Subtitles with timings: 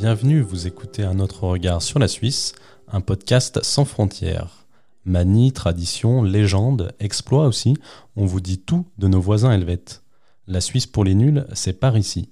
[0.00, 2.54] Bienvenue, vous écoutez Un autre regard sur la Suisse,
[2.90, 4.64] un podcast sans frontières.
[5.04, 7.76] Manie, tradition, légende, exploit aussi,
[8.16, 10.02] on vous dit tout de nos voisins helvètes.
[10.46, 12.30] La Suisse pour les nuls, c'est par ici.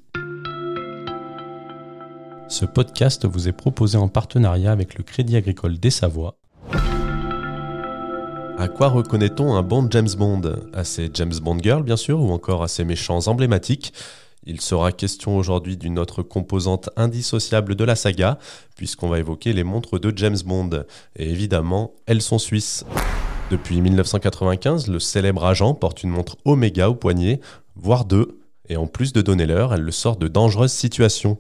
[2.49, 6.39] Ce podcast vous est proposé en partenariat avec le Crédit Agricole des Savoies.
[8.57, 10.41] À quoi reconnaît-on un bon James Bond?
[10.73, 13.93] À ses James Bond Girls, bien sûr, ou encore à ses méchants emblématiques?
[14.49, 18.39] Il sera question aujourd'hui d'une autre composante indissociable de la saga,
[18.77, 20.85] puisqu'on va évoquer les montres de James Bond.
[21.17, 22.87] Et évidemment, elles sont suisses.
[23.51, 27.41] Depuis 1995, le célèbre agent porte une montre Omega au poignet,
[27.77, 28.39] voire deux,
[28.71, 31.39] et en plus de donner l'heure, elle le sort de dangereuses situations.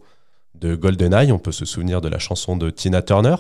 [0.54, 3.36] De GoldenEye, on peut se souvenir de la chanson de Tina Turner,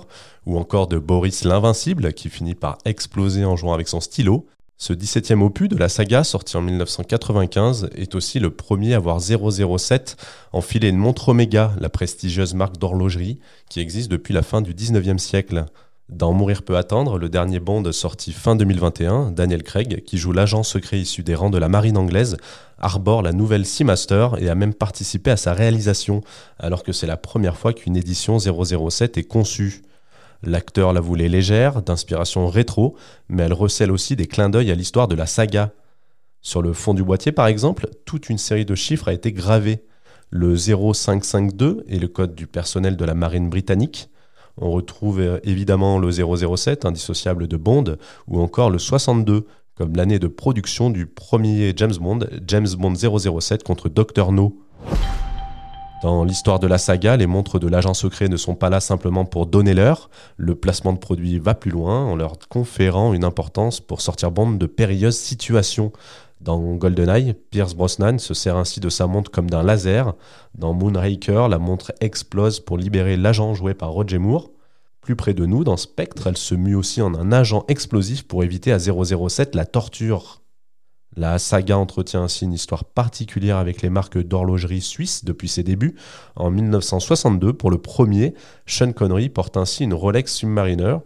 [0.46, 4.46] ou encore de Boris l'Invincible, qui finit par exploser en jouant avec son stylo,
[4.80, 9.20] ce 17e opus de la saga, sorti en 1995, est aussi le premier à voir
[9.20, 10.16] 007
[10.52, 15.18] enfiler une montre Omega, la prestigieuse marque d'horlogerie qui existe depuis la fin du 19e
[15.18, 15.64] siècle.
[16.08, 20.62] Dans Mourir peut attendre, le dernier Bond sorti fin 2021, Daniel Craig, qui joue l'agent
[20.62, 22.36] secret issu des rangs de la marine anglaise,
[22.78, 26.22] arbore la nouvelle Seamaster et a même participé à sa réalisation,
[26.56, 29.82] alors que c'est la première fois qu'une édition 007 est conçue.
[30.42, 32.96] L'acteur la voulait légère, d'inspiration rétro,
[33.28, 35.72] mais elle recèle aussi des clins d'œil à l'histoire de la saga.
[36.40, 39.84] Sur le fond du boîtier, par exemple, toute une série de chiffres a été gravée.
[40.30, 44.10] Le 0552 est le code du personnel de la marine britannique.
[44.60, 50.18] On retrouve euh, évidemment le 007, indissociable de Bond, ou encore le 62, comme l'année
[50.18, 54.32] de production du premier James Bond, James Bond 007 contre Dr.
[54.32, 54.56] No.
[56.00, 59.24] Dans l'histoire de la saga, les montres de l'agent secret ne sont pas là simplement
[59.24, 63.80] pour donner l'heure, le placement de produits va plus loin en leur conférant une importance
[63.80, 65.92] pour sortir Bond de périlleuses situations.
[66.40, 70.14] Dans GoldenEye, Pierce Brosnan se sert ainsi de sa montre comme d'un laser.
[70.54, 74.50] Dans Moonraker, la montre explose pour libérer l'agent joué par Roger Moore.
[75.00, 78.44] Plus près de nous, dans Spectre, elle se mue aussi en un agent explosif pour
[78.44, 80.42] éviter à 007 la torture.
[81.18, 85.96] La saga entretient ainsi une histoire particulière avec les marques d'horlogerie suisses depuis ses débuts.
[86.36, 88.34] En 1962, pour le premier,
[88.66, 90.98] Sean Connery porte ainsi une Rolex Submariner.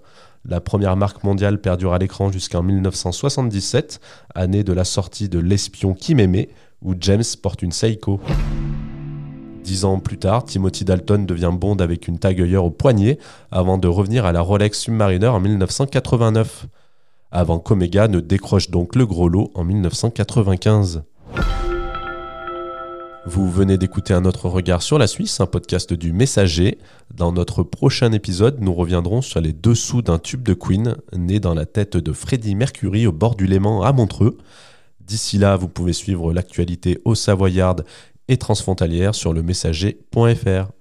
[0.44, 4.00] La première marque mondiale perdure à l'écran jusqu'en 1977,
[4.34, 6.50] année de la sortie de L'espion qui m'aimait,
[6.82, 8.20] où James porte une Seiko.
[9.64, 13.18] Dix ans plus tard, Timothy Dalton devient Bond avec une Tag Heuer au poignet,
[13.50, 16.66] avant de revenir à la Rolex Submariner en 1989
[17.32, 21.02] avant qu'Omega ne décroche donc le gros lot en 1995.
[23.24, 26.78] Vous venez d'écouter un autre regard sur la Suisse, un podcast du Messager.
[27.14, 31.54] Dans notre prochain épisode, nous reviendrons sur les dessous d'un tube de Queen, né dans
[31.54, 34.38] la tête de Freddie Mercury au bord du Léman à Montreux.
[35.00, 37.76] D'ici là, vous pouvez suivre l'actualité au Savoyard
[38.26, 40.72] et transfrontalière sur le messager.fr.